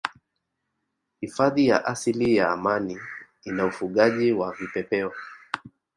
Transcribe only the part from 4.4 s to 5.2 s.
Vipepeo